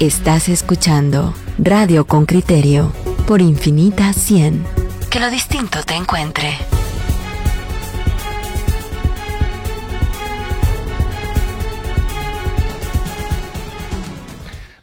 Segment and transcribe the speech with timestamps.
[0.00, 2.92] Estás escuchando Radio con Criterio
[3.26, 4.62] por Infinita 100.
[5.10, 6.58] Que lo distinto te encuentre.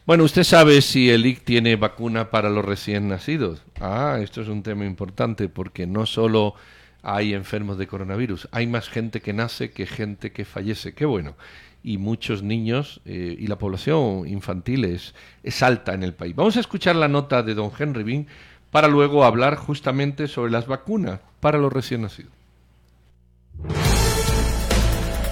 [0.06, 3.62] Bueno, usted sabe si el IC tiene vacuna para los recién nacidos.
[3.80, 6.54] Ah, esto es un tema importante porque no solo
[7.02, 10.92] hay enfermos de coronavirus, hay más gente que nace que gente que fallece.
[10.92, 11.36] Qué bueno.
[11.84, 16.34] Y muchos niños eh, y la población infantil es, es alta en el país.
[16.34, 18.26] Vamos a escuchar la nota de don Henry Bean
[18.70, 22.32] para luego hablar justamente sobre las vacunas para los recién nacidos.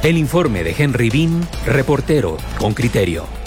[0.04, 3.41] El informe de Henry Bean, reportero con criterio.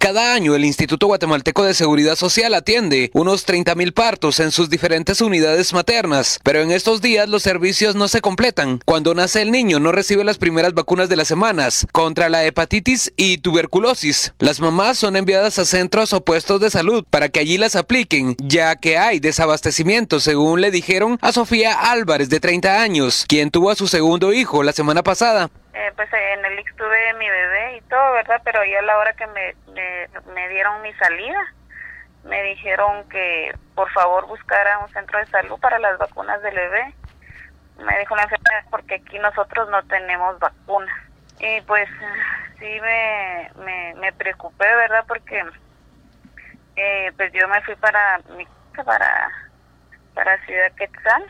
[0.00, 5.20] Cada año el Instituto Guatemalteco de Seguridad Social atiende unos 30.000 partos en sus diferentes
[5.20, 8.80] unidades maternas, pero en estos días los servicios no se completan.
[8.86, 13.12] Cuando nace el niño no recibe las primeras vacunas de las semanas contra la hepatitis
[13.18, 14.32] y tuberculosis.
[14.38, 18.36] Las mamás son enviadas a centros o puestos de salud para que allí las apliquen,
[18.38, 23.68] ya que hay desabastecimiento, según le dijeron a Sofía Álvarez de 30 años, quien tuvo
[23.68, 25.50] a su segundo hijo la semana pasada.
[25.80, 28.42] Eh, pues en el IX tuve mi bebé y todo, ¿verdad?
[28.44, 29.54] Pero ya a la hora que me,
[30.34, 31.40] me, dieron mi salida,
[32.24, 36.94] me dijeron que por favor buscara un centro de salud para las vacunas del bebé.
[37.78, 40.94] Me dijo la enfermera porque aquí nosotros no tenemos vacunas.
[41.38, 41.88] Y pues
[42.58, 45.06] sí me, me, me preocupé, ¿verdad?
[45.08, 45.42] Porque
[46.76, 48.46] eh, pues yo me fui para mi
[48.84, 49.30] para
[50.12, 51.24] para Ciudad Quetzal.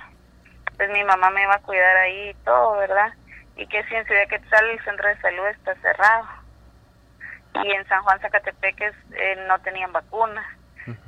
[0.76, 3.12] Pues mi mamá me iba a cuidar ahí y todo, ¿verdad?
[3.56, 6.26] Y que si en Ciudad Quetzal el centro de salud está cerrado.
[7.62, 10.46] Y en San Juan Zacatepeques eh, no tenían vacunas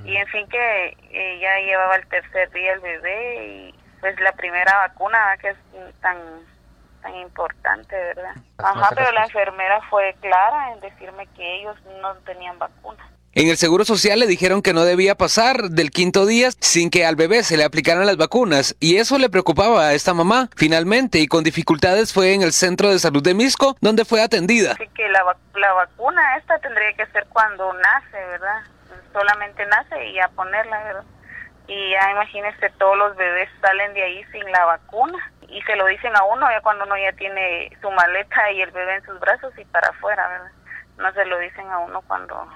[0.05, 4.33] y en fin que eh, ya llevaba el tercer día el bebé y pues la
[4.33, 5.57] primera vacuna que es
[6.01, 6.17] tan
[7.03, 8.35] tan importante, ¿verdad?
[8.59, 13.11] Ajá, pero la enfermera fue clara en decirme que ellos no tenían vacunas.
[13.35, 17.07] En el Seguro Social le dijeron que no debía pasar del quinto día sin que
[17.07, 20.51] al bebé se le aplicaran las vacunas y eso le preocupaba a esta mamá.
[20.55, 24.73] Finalmente y con dificultades fue en el Centro de Salud de Misco donde fue atendida.
[24.73, 25.25] Así que la,
[25.73, 28.65] vacuna esta tendría que ser cuando nace, ¿verdad?
[29.15, 31.05] Solamente nace y a ponerla, ¿verdad?
[31.69, 35.87] Y ya imagínese, todos los bebés salen de ahí sin la vacuna y se lo
[35.87, 39.19] dicen a uno ya cuando uno ya tiene su maleta y el bebé en sus
[39.21, 40.53] brazos y para afuera, ¿verdad?
[40.99, 42.47] No se lo dicen a uno cuando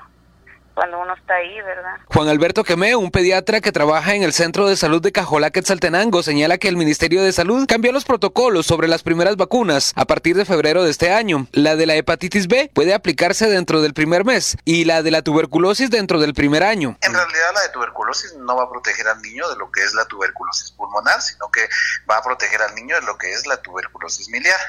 [0.76, 1.96] cuando uno está ahí, ¿verdad?
[2.12, 6.22] Juan Alberto Quemé, un pediatra que trabaja en el Centro de Salud de Cajolá, Quetzaltenango,
[6.22, 10.36] señala que el Ministerio de Salud cambió los protocolos sobre las primeras vacunas a partir
[10.36, 11.46] de febrero de este año.
[11.52, 15.22] La de la hepatitis B puede aplicarse dentro del primer mes y la de la
[15.22, 16.98] tuberculosis dentro del primer año.
[17.00, 19.94] En realidad la de tuberculosis no va a proteger al niño de lo que es
[19.94, 21.66] la tuberculosis pulmonar, sino que
[22.10, 24.60] va a proteger al niño de lo que es la tuberculosis miliar.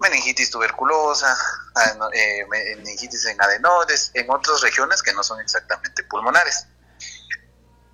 [0.00, 1.36] Meningitis tuberculosa,
[1.76, 6.66] ah, eh, meningitis en adenoides, en otras regiones que no son exactamente pulmonares.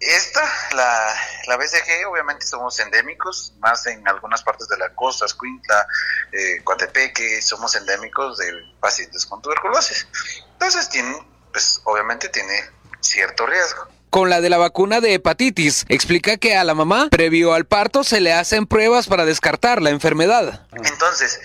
[0.02, 0.42] Esta,
[0.74, 1.14] la,
[1.46, 5.86] la BCG, obviamente somos endémicos, más en algunas partes de la costa, Escuintla,
[6.32, 10.08] eh, Coatepeque, somos endémicos de pacientes con tuberculosis.
[10.54, 11.16] Entonces, tiene,
[11.52, 13.86] pues obviamente tiene cierto riesgo.
[14.10, 18.02] Con la de la vacuna de hepatitis, explica que a la mamá, previo al parto,
[18.02, 20.66] se le hacen pruebas para descartar la enfermedad.
[20.72, 21.40] Entonces,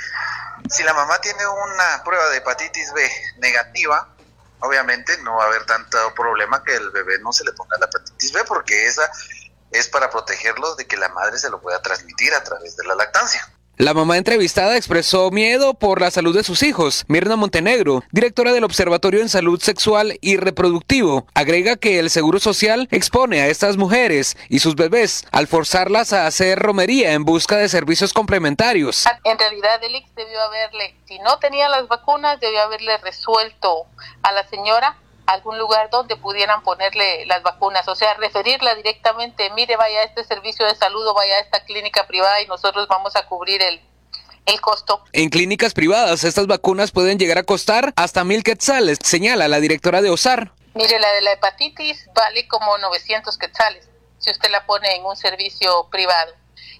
[0.68, 4.16] si la mamá tiene una prueba de hepatitis B negativa,
[4.59, 7.85] obviamente no va a haber tanto problema que el bebé no se le ponga la
[7.85, 9.09] hepatitis B porque esa
[9.72, 12.95] es para protegerlo de que la madre se lo pueda transmitir a través de la
[12.95, 13.47] lactancia.
[13.79, 17.05] La mamá entrevistada expresó miedo por la salud de sus hijos.
[17.07, 22.88] Mirna Montenegro, directora del Observatorio en Salud Sexual y Reproductivo, agrega que el Seguro Social
[22.89, 27.69] expone a estas mujeres y sus bebés al forzarlas a hacer romería en busca de
[27.69, 29.05] servicios complementarios.
[29.23, 33.85] En realidad, el debió haberle, si no tenía las vacunas, debió haberle resuelto
[34.23, 39.75] a la señora algún lugar donde pudieran ponerle las vacunas, o sea, referirla directamente, mire,
[39.75, 43.15] vaya a este servicio de salud o vaya a esta clínica privada y nosotros vamos
[43.15, 43.81] a cubrir el,
[44.45, 45.03] el costo.
[45.11, 50.01] En clínicas privadas, estas vacunas pueden llegar a costar hasta mil quetzales, señala la directora
[50.01, 50.51] de OSAR.
[50.74, 53.88] Mire, la de la hepatitis vale como 900 quetzales
[54.19, 56.33] si usted la pone en un servicio privado.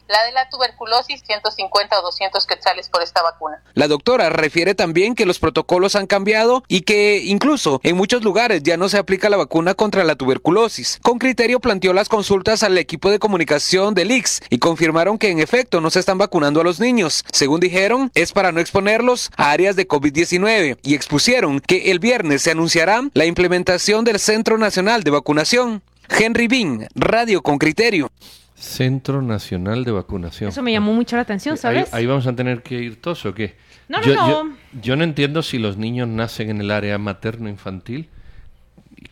[0.08, 3.62] La de la tuberculosis, 150 o 200 quetzales por esta vacuna.
[3.74, 8.64] La doctora refiere también que los protocolos han cambiado y que incluso en muchos lugares
[8.64, 11.00] ya no se aplica la vacuna contra la tuberculosis.
[11.04, 15.40] Con criterio planteó las consultas al equipo de comunicación del IX y confirmaron que en
[15.40, 17.26] efecto no se están vacunando a los niños.
[17.32, 22.44] Según dijeron, es para no exponerlos a áreas de COVID-19 y expusieron que el viernes
[22.44, 25.82] se anunciará la implementación del Centro Nacional de Vacunación.
[26.10, 28.10] Henry Bean, Radio con Criterio.
[28.58, 30.50] Centro Nacional de Vacunación.
[30.50, 31.94] Eso me llamó mucho la atención, ¿sabes?
[31.94, 33.56] Ahí, vamos a tener que ir todos o qué.
[33.88, 34.58] No, yo, no, no.
[34.82, 38.10] Yo, no entiendo si los niños nacen en el área materno-infantil,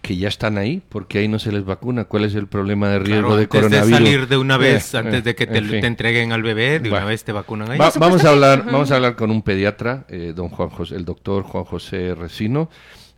[0.01, 2.05] que ya están ahí, porque ahí no se les vacuna.
[2.05, 3.87] ¿Cuál es el problema de riesgo de coronavirus?
[3.87, 6.89] De salir de una vez, eh, antes de que te, te, entreguen al bebé, de
[6.89, 7.77] una vez te vacunan ahí.
[7.77, 11.43] vamos, a hablar, vamos a hablar con un pediatra, eh, don Juan José, el doctor
[11.43, 12.69] Juan José Resino.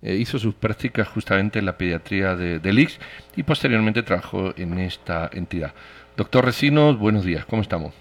[0.01, 2.99] Eh, hizo sus prácticas justamente en la pediatría de, de Lix
[3.35, 5.73] y posteriormente trabajó en esta entidad.
[6.17, 7.93] Doctor Recinos, buenos días, ¿cómo estamos?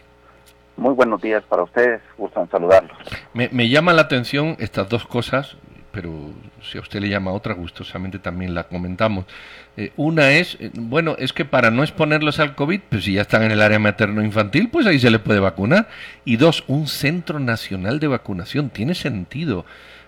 [0.78, 2.96] Muy buenos días para ustedes, gusto en saludarlos.
[3.34, 5.58] Me, me, llama la atención estas dos cosas,
[5.92, 6.30] pero
[6.62, 9.26] si a usted le llama otra, gustosamente también la comentamos.
[9.76, 13.20] Eh, una es, eh, bueno, es que para no exponerlos al COVID, pues si ya
[13.20, 15.86] están en el área materno-infantil, pues ahí se le puede vacunar.
[16.24, 18.70] Y dos, un centro nacional de vacunación.
[18.70, 19.66] Tiene sentido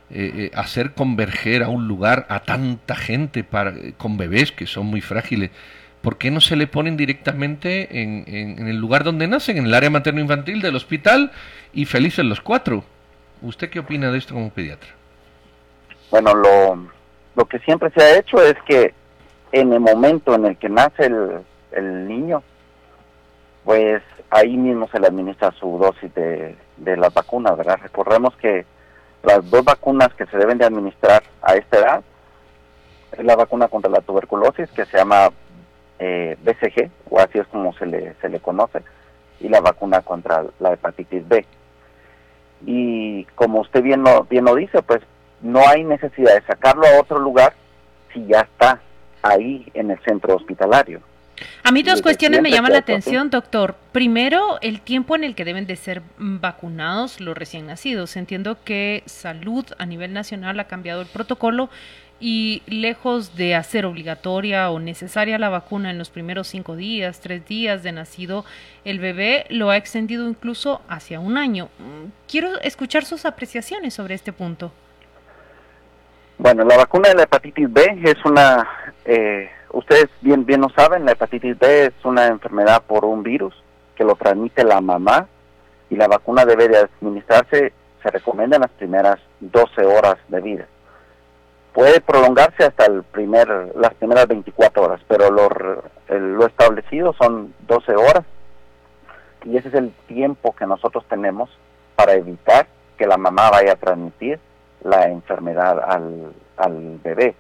[0.09, 5.03] eh, hacer converger a un lugar a tanta gente para, con bebés que son muy
[5.03, 5.51] frágiles
[6.03, 9.75] ¿por qué no se le ponen directamente en, en, el lugar donde nacen, en el
[9.75, 11.33] área materno-infantil del hospital
[11.73, 12.85] y felices los cuatro?
[13.43, 14.91] ¿Usted qué opina de esto como pediatra?
[16.11, 16.89] Bueno, lo,
[17.37, 18.95] lo que siempre se ha hecho es que
[19.53, 21.41] en el momento en el que nace el,
[21.73, 22.43] el niño,
[23.65, 27.79] pues ahí mismo se le administra su dosis de, de las vacunas, ¿verdad?
[27.83, 28.65] Recordemos que
[29.23, 32.03] las dos vacunas que se deben de administrar a esta edad
[33.13, 35.31] es la vacuna contra la tuberculosis que se llama
[35.99, 38.83] eh, BCG, o así es como se le, se le conoce,
[39.41, 41.45] y la vacuna contra la hepatitis B.
[42.67, 45.01] Y como usted bien lo, bien lo dice, pues
[45.41, 47.55] no hay necesidad de sacarlo a otro lugar
[48.13, 48.81] si ya está
[49.23, 51.01] ahí en el centro hospitalario.
[51.63, 53.77] A mí dos cuestiones me llaman la atención, doctor.
[53.93, 58.17] Primero, el tiempo en el que deben de ser vacunados los recién nacidos.
[58.17, 61.69] Entiendo que salud a nivel nacional ha cambiado el protocolo
[62.21, 67.47] y lejos de hacer obligatoria o necesaria la vacuna en los primeros cinco días, tres
[67.47, 68.45] días de nacido,
[68.85, 71.69] el bebé lo ha extendido incluso hacia un año.
[72.27, 74.73] Quiero escuchar sus apreciaciones sobre este punto.
[76.39, 78.69] Bueno, la vacuna de la hepatitis B es una,
[79.05, 83.55] eh, ustedes bien bien lo saben, la hepatitis B es una enfermedad por un virus
[83.97, 85.27] que lo transmite la mamá
[85.91, 87.73] y la vacuna debe de administrarse,
[88.03, 90.69] se recomienda en las primeras 12 horas de vida
[91.79, 95.49] puede prolongarse hasta el primer, las primeras 24 horas, pero lo,
[96.09, 98.25] lo establecido son 12 horas
[99.45, 101.49] y ese es el tiempo que nosotros tenemos
[101.95, 102.67] para evitar
[102.97, 104.41] que la mamá vaya a transmitir
[104.83, 107.37] la enfermedad al, al bebé.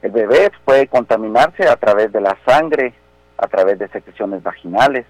[0.00, 2.94] El bebé puede contaminarse a través de la sangre,
[3.36, 5.04] a través de secreciones vaginales,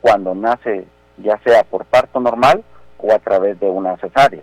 [0.00, 0.86] cuando nace
[1.16, 2.62] ya sea por parto normal
[2.98, 4.42] o a través de una cesárea.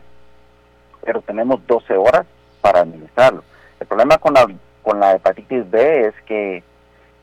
[1.06, 2.26] Pero tenemos 12 horas
[2.62, 3.44] para administrarlo.
[3.80, 4.48] El problema con la,
[4.84, 6.64] con la hepatitis B es que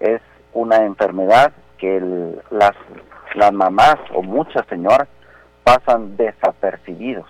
[0.01, 0.21] es
[0.53, 2.01] una enfermedad que
[2.51, 2.73] las,
[3.35, 5.09] las mamás o muchas señoras
[5.65, 7.27] pasan desapercibidos.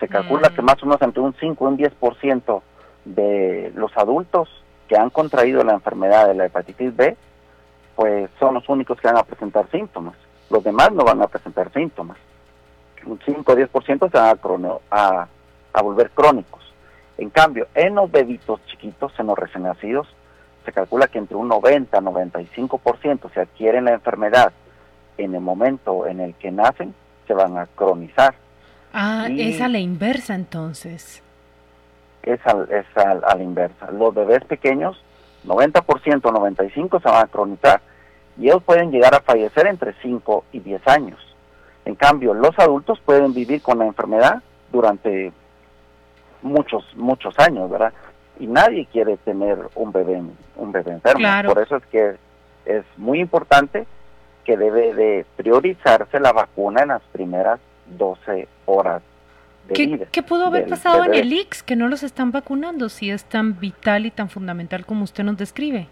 [0.00, 0.64] Se calcula que mm.
[0.64, 2.62] más o menos entre un 5 y un 10%
[3.04, 4.48] de los adultos
[4.88, 7.16] que han contraído la enfermedad de la hepatitis B,
[7.94, 10.14] pues son los únicos que van a presentar síntomas.
[10.50, 12.18] Los demás no van a presentar síntomas.
[13.04, 15.28] Un 5 o 10% se van a,
[15.72, 16.62] a volver crónicos.
[17.18, 20.06] En cambio, en los bebitos chiquitos, en los recién nacidos,
[20.64, 24.52] se calcula que entre un 90 95% se adquieren la enfermedad
[25.16, 26.94] en el momento en el que nacen,
[27.26, 28.34] se van a cronizar.
[28.92, 31.22] Ah, es a la inversa entonces.
[32.22, 33.90] Es, es a, la inversa.
[33.92, 35.00] Los bebés pequeños,
[35.46, 35.82] 90%,
[36.20, 37.80] 95% se van a cronizar
[38.38, 41.20] y ellos pueden llegar a fallecer entre 5 y 10 años.
[41.84, 44.42] En cambio, los adultos pueden vivir con la enfermedad
[44.72, 45.32] durante
[46.46, 47.92] muchos, muchos años, ¿verdad?
[48.38, 50.22] Y nadie quiere tener un bebé,
[50.56, 51.28] un bebé enfermo.
[51.46, 52.16] Por eso es que
[52.64, 53.86] es muy importante
[54.44, 57.58] que debe de priorizarse la vacuna en las primeras
[57.98, 59.02] 12 horas
[59.68, 60.06] de ¿Qué, vida.
[60.12, 63.58] ¿Qué pudo haber pasado en el IX que no los están vacunando si es tan
[63.58, 65.88] vital y tan fundamental como usted nos describe?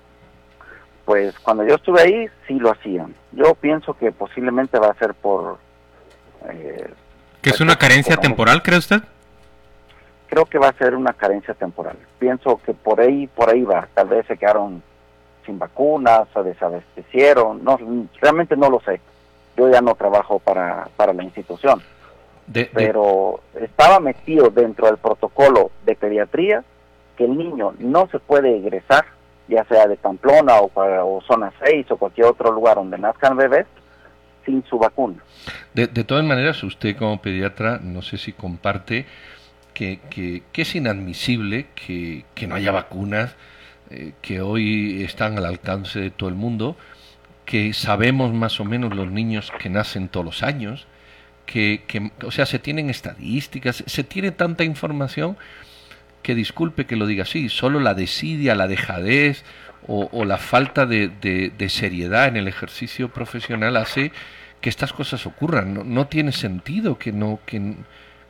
[1.05, 3.15] Pues cuando yo estuve ahí sí lo hacían.
[3.33, 5.59] Yo pienso que posiblemente va a ser por...
[6.49, 6.91] Eh,
[7.43, 9.03] ¿Que es una carencia temporal, cree usted?
[10.35, 11.97] Creo que va a ser una carencia temporal.
[12.19, 13.87] Pienso que por ahí, por ahí va.
[13.95, 14.83] Tal vez se quedaron
[15.47, 17.62] sin vacunas, se desabastecieron.
[17.62, 17.79] No,
[18.21, 19.00] realmente no lo sé.
[19.57, 21.81] Yo ya no trabajo para, para la institución.
[22.53, 26.64] pero estaba metido dentro del protocolo de pediatría
[27.17, 29.05] que el niño no se puede egresar,
[29.47, 33.37] ya sea de Pamplona o, para, o zona 6 o cualquier otro lugar donde nazcan
[33.37, 33.67] bebés,
[34.45, 35.23] sin su vacuna.
[35.75, 39.07] De, de todas maneras, usted como pediatra, no sé si comparte
[39.75, 43.35] que, que, es inadmisible que, que, no haya vacunas
[43.90, 46.76] eh, que hoy están al alcance de todo el mundo,
[47.45, 50.87] que sabemos más o menos los niños que nacen todos los años,
[51.45, 55.37] que, que, o sea, se tienen estadísticas, se tiene tanta información
[56.23, 59.45] que disculpe que lo diga así, solo la desidia, la dejadez
[59.87, 64.12] o, la falta de, de, seriedad en el ejercicio profesional hace
[64.62, 65.75] que estas cosas ocurran.
[65.75, 67.75] No, no tiene sentido que no, que,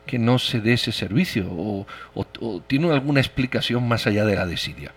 [0.05, 4.45] que, no se dé ese servicio o, o, tiene alguna explicación más allá de la
[4.45, 4.91] desidia.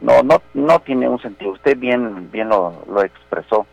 [0.00, 1.52] No, no, no tiene un sentido.
[1.52, 3.66] Usted bien, bien lo, lo expresó.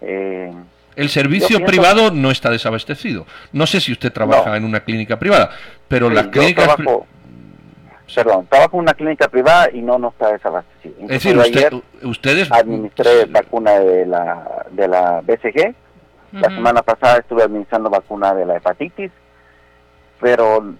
[0.00, 0.52] Eh,
[0.96, 3.26] el servicio privado no está desabastecido.
[3.52, 5.50] No sé si usted trabaja en una clínica privada,
[5.88, 6.64] pero la clínica...
[6.64, 7.06] Trabajo,
[8.14, 10.94] perdón, trabajo en una clínica privada y no, no está desabastecido.
[11.02, 12.50] es decir, usted, ustedes...
[12.50, 15.74] Administré vacuna de la, de la BCG.
[16.32, 19.10] La semana pasada estuve administrando vacuna de la hepatitis.
[20.20, 20.74] Pero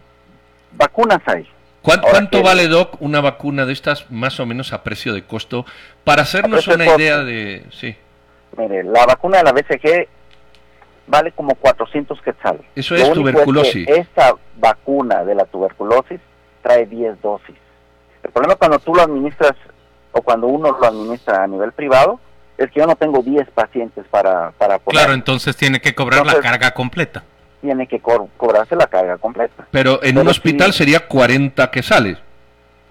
[0.73, 1.47] vacunas hay.
[1.83, 5.65] ¿Cuánto, vale, Doc, una vacuna de estas más o menos a precio de costo?
[6.03, 7.65] Para hacernos una idea de...
[7.71, 7.95] Sí.
[8.59, 10.09] Mire, la vacuna de la BCG
[11.07, 12.63] vale como 400 quetzales.
[12.75, 13.87] Eso es tuberculosis.
[13.89, 16.21] esta vacuna de la tuberculosis
[16.63, 17.55] trae 10 dosis.
[18.25, 19.53] El problema cuando tú lo administras
[20.11, 22.19] o cuando uno lo administra a nivel privado
[22.59, 25.03] es que yo no tengo 10 pacientes para, para poner.
[25.03, 27.23] Claro, entonces tiene que cobrar la carga completa
[27.61, 29.67] tiene que cobrarse la carga completa.
[29.71, 32.19] Pero en un hospital sería 40 quesales.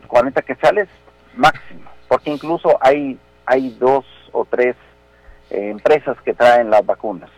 [0.08, 0.88] 40 quesales
[1.36, 4.76] máximo, porque incluso hay, hay dos o tres
[5.50, 7.30] eh, empresas que traen las vacunas.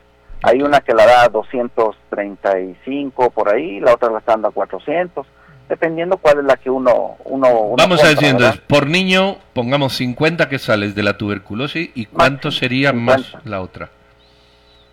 [0.44, 4.52] Hay una que la da a 235 por ahí, la otra la está dando a
[4.52, 5.26] 400,
[5.68, 7.18] dependiendo cuál es la que uno...
[7.26, 12.52] uno, Vamos a decir entonces, por niño pongamos 50 quesales de la tuberculosis y cuánto
[12.52, 13.90] sería más la otra.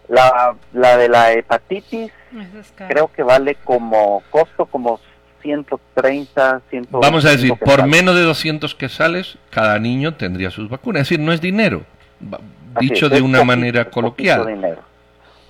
[0.09, 2.13] La, la de la hepatitis
[2.89, 5.01] creo que vale como costo como
[5.43, 6.89] 130, 100.
[6.91, 11.03] Vamos a decir, por menos de 200 quesales, cada niño tendría sus vacunas.
[11.03, 11.83] Es decir, no es dinero,
[12.81, 14.41] dicho de una manera coloquial.
[14.41, 14.83] Poquito dinero.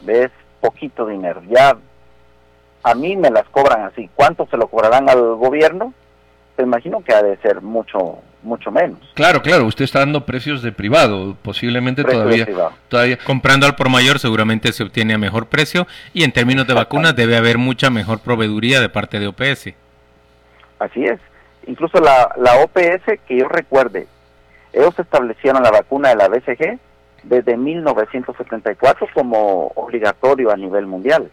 [0.06, 0.30] Es
[0.60, 1.42] poquito dinero.
[1.48, 1.76] Ya
[2.82, 4.10] a mí me las cobran así.
[4.14, 5.94] ¿Cuánto se lo cobrarán al gobierno?
[6.56, 8.98] Te imagino que ha de ser mucho mucho menos.
[9.14, 12.46] Claro, claro, usted está dando precios de privado, posiblemente todavía,
[12.88, 13.18] todavía.
[13.24, 17.16] Comprando al por mayor seguramente se obtiene a mejor precio y en términos de vacunas
[17.16, 19.74] debe haber mucha mejor proveeduría de parte de OPS.
[20.78, 21.18] Así es.
[21.66, 24.06] Incluso la, la OPS, que yo recuerde,
[24.72, 26.78] ellos establecieron la vacuna de la BCG
[27.22, 31.30] desde 1974 como obligatorio a nivel mundial.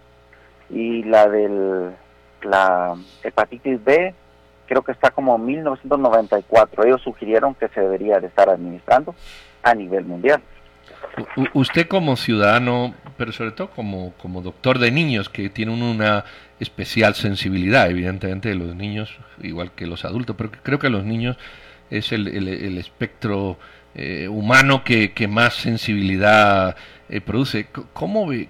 [0.70, 1.92] Y la del
[2.44, 4.14] la hepatitis B
[4.72, 6.86] creo que está como 1994.
[6.86, 9.14] Ellos sugirieron que se debería de estar administrando
[9.64, 10.42] a nivel mundial.
[11.54, 16.24] usted como ciudadano, pero sobre todo como, como doctor de niños, que tiene una
[16.62, 21.36] especial sensibilidad, evidentemente, de los niños, igual que los adultos, pero creo que los niños
[21.90, 23.58] es el, el, espectro
[23.94, 26.78] eh, humano que, que, más sensibilidad
[27.10, 27.68] eh, produce.
[27.92, 28.48] ¿Cómo ve?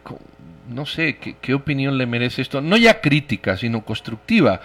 [0.70, 2.62] no sé, ¿qué, ¿qué opinión le merece esto?
[2.62, 4.62] No ya crítica, sino constructiva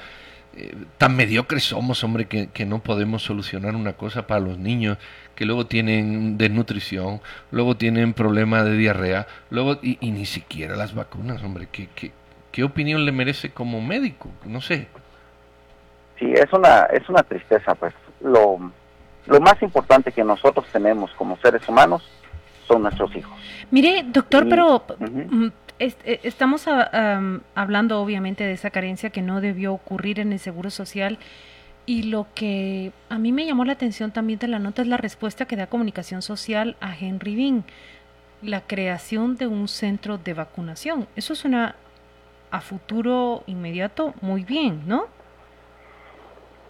[0.57, 4.97] eh, tan mediocres somos, hombre, que, no podemos solucionar una cosa para los niños
[5.35, 7.21] que luego tienen desnutrición,
[7.51, 11.69] luego tienen problemas de diarrea, luego y, ni siquiera las vacunas, hombre.
[11.71, 11.89] ¿qué,
[12.51, 14.31] qué, opinión le merece como médico?
[14.47, 14.89] No sé.
[16.19, 17.93] Sí, es una, es una tristeza, pues.
[18.23, 18.73] Lo,
[19.27, 22.03] lo más importante que nosotros tenemos como seres humanos
[22.67, 23.39] son nuestros hijos.
[23.71, 24.85] Mire, doctor, pero
[25.79, 26.67] eh, estamos
[27.55, 31.19] hablando obviamente de esa carencia que no debió ocurrir en el Seguro Social
[31.87, 34.97] y lo que a mí me llamó la atención también de la nota es la
[34.97, 37.65] respuesta que da Comunicación Social a Henry Bean,
[38.43, 41.07] la creación de un centro de vacunación.
[41.15, 41.77] Eso suena
[42.51, 45.07] a futuro inmediato muy bien, ¿no?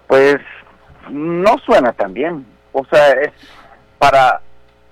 [0.06, 0.36] Pues
[1.10, 2.46] no suena tan bien.
[2.72, 3.32] O sea, es
[3.98, 4.42] para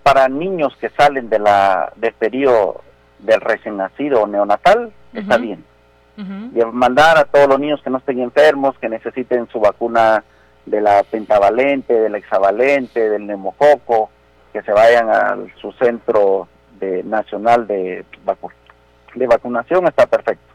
[0.03, 2.83] para niños que salen de la del periodo
[3.25, 5.65] del recién nacido o neonatal, está bien.
[6.17, 10.23] Y mandar a todos los niños que no estén enfermos, que necesiten su vacuna
[10.65, 14.11] de la pentavalente, del hexavalente, del neumococo,
[14.53, 16.47] que se vayan a su centro
[16.79, 18.05] de, nacional de,
[19.15, 20.55] de vacunación, está perfecto.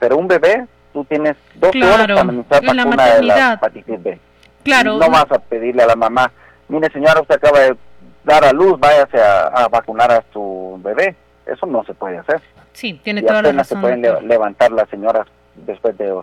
[0.00, 4.18] Pero un bebé, tú tienes dos horas para administrar la vacuna de la hepatitis B.
[4.64, 4.98] Claro.
[4.98, 6.30] no vas a pedirle a la mamá,
[6.68, 7.76] mire señora, usted acaba de
[8.24, 11.14] dar a luz, váyase a vacunar a su bebé
[11.48, 12.40] eso no se puede hacer.
[12.72, 13.78] Sí, tiene toda la razón.
[13.78, 16.14] se pueden levantar las señoras después de,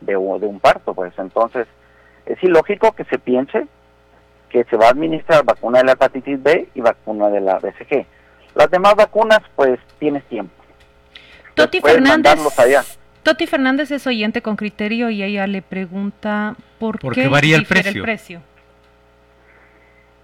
[0.00, 1.66] de, un parto, pues entonces
[2.26, 3.66] es ilógico que se piense
[4.48, 8.06] que se va a administrar vacuna de la hepatitis B y vacuna de la BCG.
[8.54, 10.54] Las demás vacunas, pues tienes tiempo.
[11.54, 12.38] Toti Fernández.
[13.24, 18.42] Toti Fernández es oyente con criterio y ella le pregunta por, qué, varía el precio?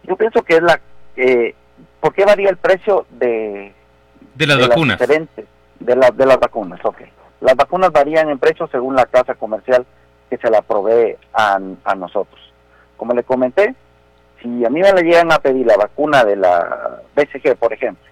[0.05, 0.81] Yo pienso que es la
[1.17, 1.55] eh,
[2.00, 3.73] ¿por qué varía el precio de,
[4.40, 4.99] de las vacunas?
[4.99, 5.28] de,
[5.78, 7.02] de las vacunas, ok.
[7.40, 9.85] Las vacunas varían en precio según la casa comercial
[10.28, 12.40] que se la provee a, a nosotros.
[12.97, 13.75] Como le comenté,
[14.40, 18.04] si a mí me le llegan a pedir la vacuna de la BCG, por ejemplo,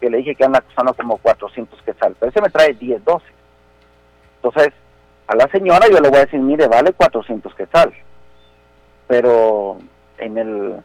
[0.00, 3.24] que le dije que anda costando como 400 quetzales, pero ese me trae 10, 12.
[4.36, 4.72] Entonces,
[5.26, 7.96] a la señora yo le voy a decir, mire, vale 400 quetzales.
[9.06, 9.78] Pero
[10.18, 10.76] en el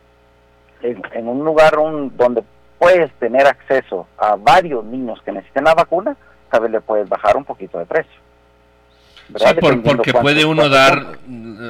[0.81, 2.43] en, un lugar un, donde
[2.79, 6.15] puedes tener acceso a varios niños que necesiten la vacuna,
[6.49, 8.19] tal vez le puedes bajar un poquito de precio.
[9.37, 9.45] Sí,
[9.83, 11.19] porque puede uno dar,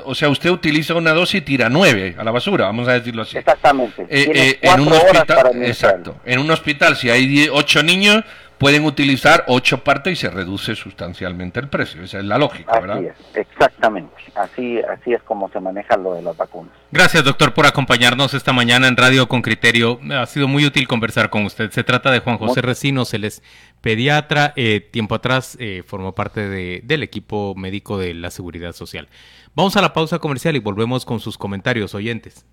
[0.06, 3.24] o sea, usted utiliza una dosis y tira nueve a la basura, vamos a decirlo
[3.24, 3.38] así.
[3.38, 4.04] Exactamente.
[4.04, 6.16] Eh, eh, en un hospital, exacto.
[6.24, 8.24] En un hospital, si hay ocho niños,
[8.60, 12.04] pueden utilizar ocho partes y se reduce sustancialmente el precio.
[12.04, 13.04] Esa es la lógica, así ¿verdad?
[13.04, 14.14] Es, exactamente.
[14.36, 16.72] Así, así es como se maneja lo de las vacunas.
[16.92, 20.00] Gracias, doctor, por acompañarnos esta mañana en Radio con Criterio.
[20.12, 21.72] Ha sido muy útil conversar con usted.
[21.72, 23.42] Se trata de Juan José Recinos, él es
[23.82, 24.54] pediatra.
[24.56, 29.08] Eh, tiempo atrás eh, formó parte de, del equipo médico de la Seguridad Social.
[29.56, 32.46] Vamos a la pausa comercial y volvemos con sus comentarios oyentes.